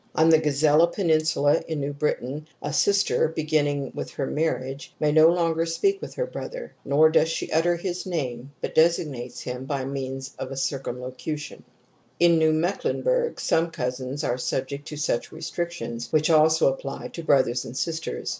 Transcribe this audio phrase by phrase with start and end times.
[0.15, 5.27] On the Gazella Peninsula in New Britain a sister, beginning with her marriage, may no
[5.29, 9.85] longer speak with her brother, nor does she utter his name but designates him by
[9.85, 11.63] means of a circumlocution ^^
[12.19, 17.63] In New Mecklenburg some cousins are subject to such restrictions, which also apply to brothers
[17.63, 18.29] and sisters.